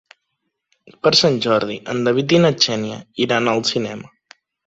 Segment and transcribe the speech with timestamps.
[1.07, 4.13] Per Sant Jordi en David i na Xènia iran al cinema.